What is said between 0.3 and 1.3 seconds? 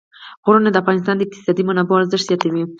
غرونه د افغانستان د